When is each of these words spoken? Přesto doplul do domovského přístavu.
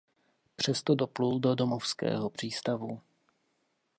Přesto 0.55 0.95
doplul 0.95 1.39
do 1.39 1.55
domovského 1.55 2.29
přístavu. 2.29 3.01